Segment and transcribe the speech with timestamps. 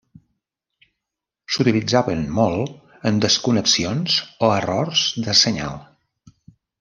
[1.57, 4.15] S'utilitzaven molt en desconnexions
[4.49, 5.77] o errors de senyal.